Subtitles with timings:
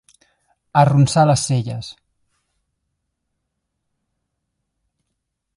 [0.83, 1.91] Arronsar les celles.